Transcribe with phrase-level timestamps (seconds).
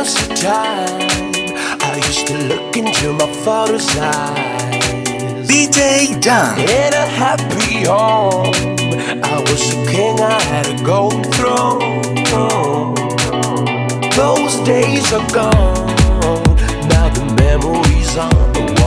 [0.00, 1.10] was a time
[1.82, 5.48] I used to look into my father's eyes.
[5.48, 6.56] DJ Dan.
[6.60, 8.54] In a happy home,
[9.24, 12.02] I was a king, I had a golden throne.
[14.14, 15.86] Those days are gone,
[16.88, 18.77] now the memories on the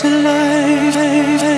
[0.00, 1.49] to life.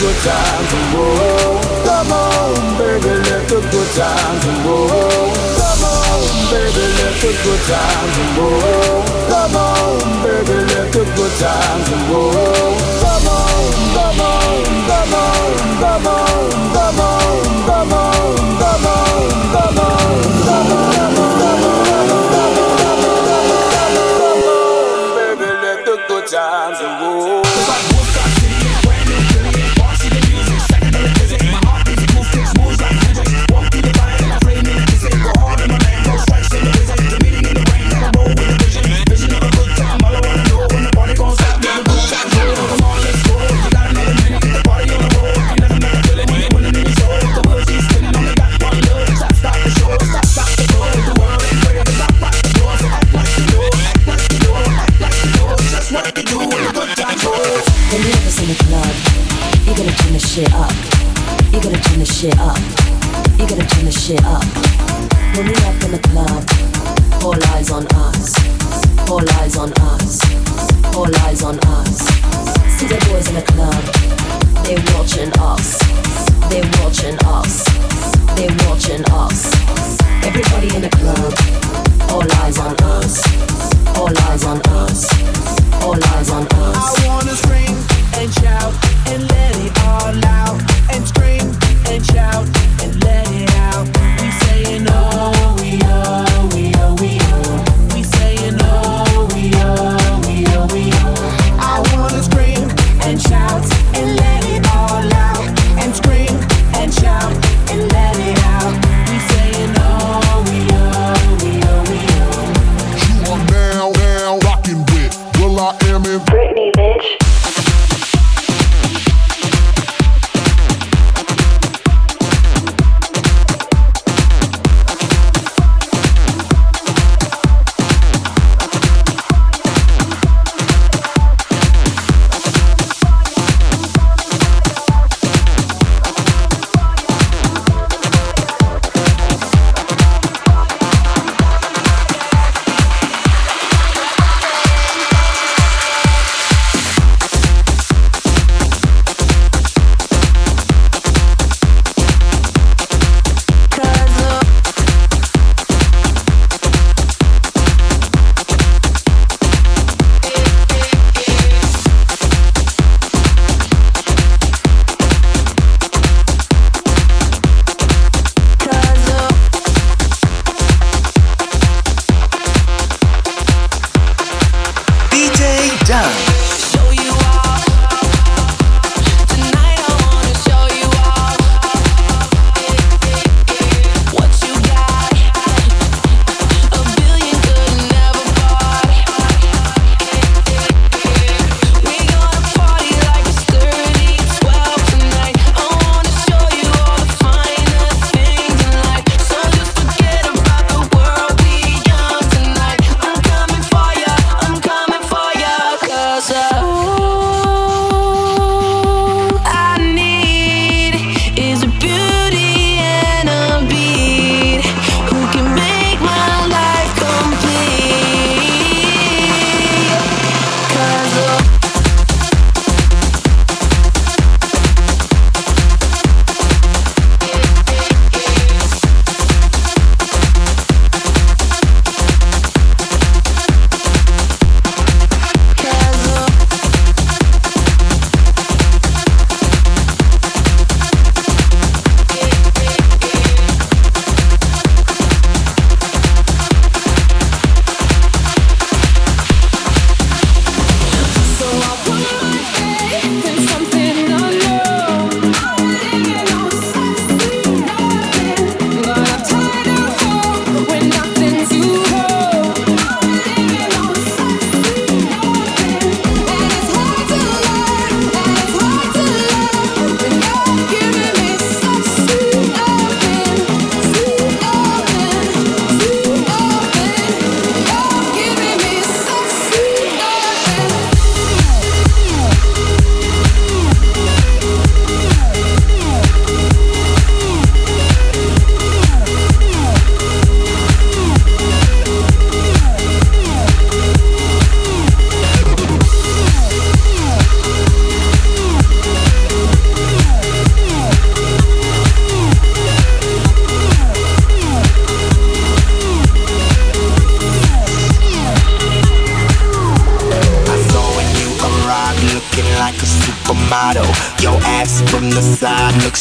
[0.00, 1.60] Good times roll.
[1.84, 4.88] Come on, baby, let the good times roll.
[5.60, 9.04] Come on, baby, let the good times roll.
[9.28, 12.32] Come on, baby, let the good times roll.
[13.04, 13.60] Come on,
[13.92, 15.52] come on, come on,
[15.84, 21.00] come on, come on, come on, come on, come on, come on,
[25.84, 27.39] the good times roll.
[27.39, 27.39] When
[62.20, 62.58] shit up.
[63.38, 64.44] You gotta turn the shit up.
[65.34, 66.44] When we up in the club,
[67.24, 68.36] all eyes on us.
[69.08, 70.20] All eyes on us.
[70.94, 71.96] All eyes on us.
[72.76, 73.80] See the boys in the club,
[74.64, 75.78] they watching us.
[76.50, 77.64] They watching us.
[78.36, 79.48] They watching us.
[80.22, 81.19] Everybody in the club,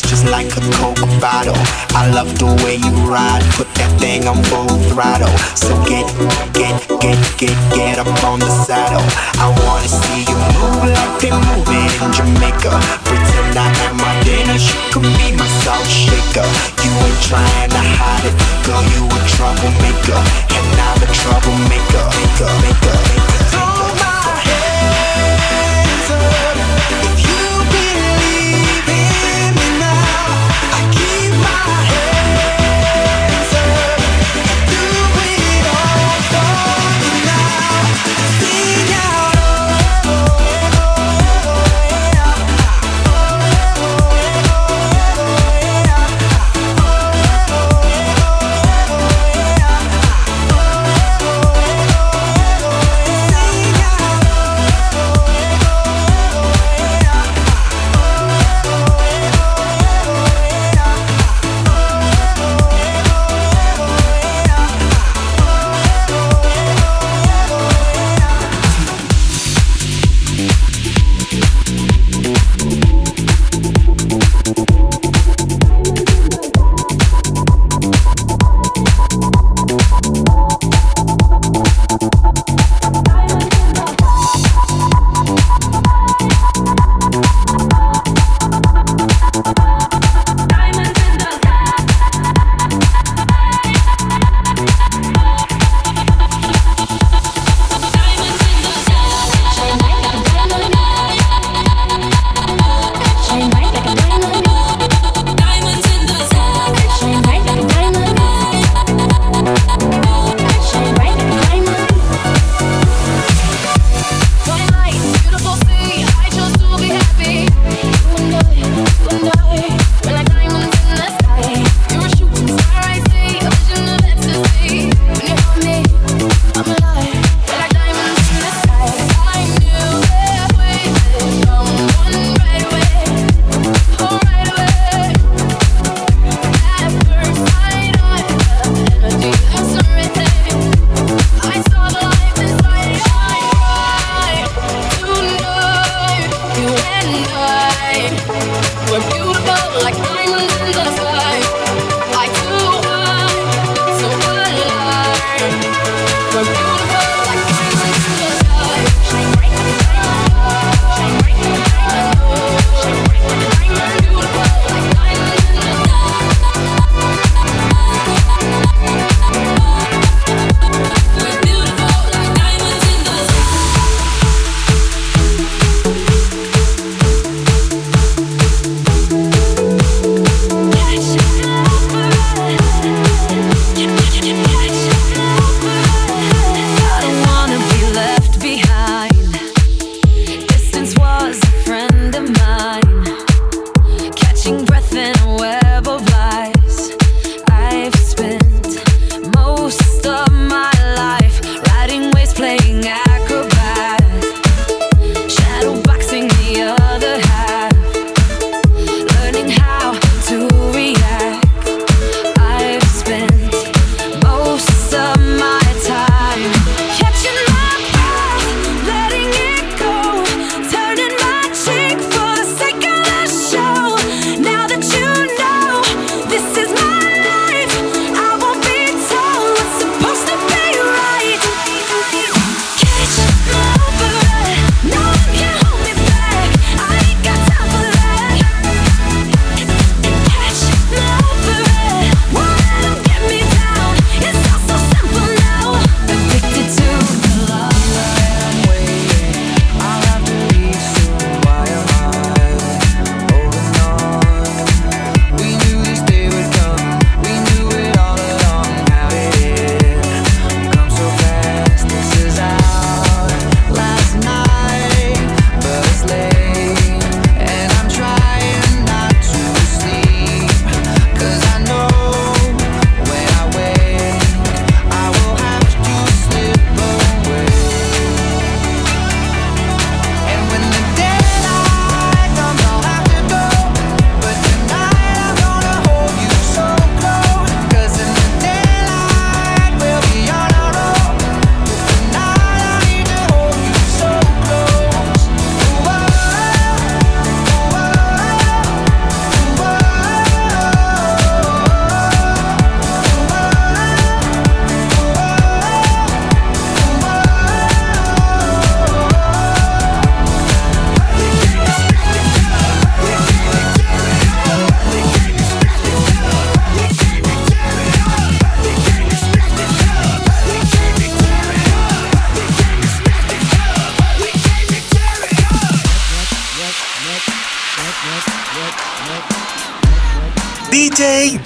[0.09, 1.53] just like a Coke bottle.
[1.93, 5.29] I love the way you ride, put that thing on full throttle.
[5.53, 6.09] So get,
[6.57, 9.05] get, get, get, get up on the saddle.
[9.37, 12.73] I wanna see you move like they move it in Jamaica.
[13.05, 16.49] Pretend I am my Danish, you could be my salt shaker.
[16.81, 18.33] You ain't trying to hide it,
[18.65, 20.17] girl, you a troublemaker,
[20.57, 22.05] and I'm a troublemaker.
[22.17, 23.28] Maker, maker, maker.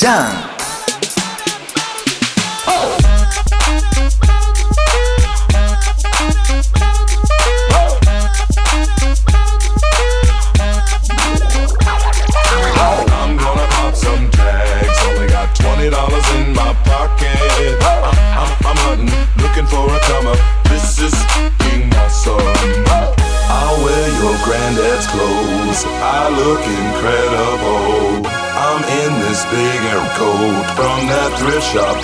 [0.04, 0.43] DJ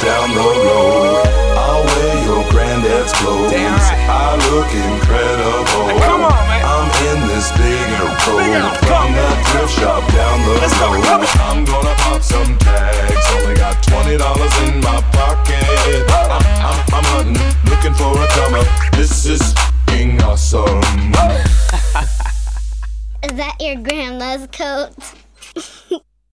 [0.10, 1.22] down the road.
[1.54, 3.54] I'll wear your granddad's clothes.
[3.54, 5.86] I look incredible.
[6.02, 6.66] come on, man.
[6.66, 8.42] I'm in this big air coat
[8.90, 11.06] from that thrift shop down the road.
[11.46, 13.26] I'm gonna pop some tags.
[13.38, 15.62] Only got twenty dollars in my pocket.
[16.10, 17.38] I'm, I'm, I'm hunting,
[17.70, 18.68] looking for a come up.
[18.98, 20.82] This is f***ing awesome.
[23.22, 24.96] Is that your grandma's coat?